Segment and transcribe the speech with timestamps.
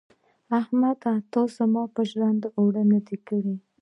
[0.59, 3.55] احمده تا زما پر ژرنده اوړه نه دې کړي.